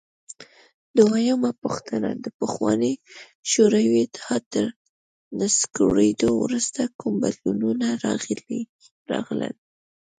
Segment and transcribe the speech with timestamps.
[0.97, 2.93] دویمه پوښتنه: د پخواني
[3.51, 4.65] شوروي اتحاد تر
[5.39, 7.87] نسکورېدو وروسته کوم بدلونونه
[9.11, 9.55] راغلل؟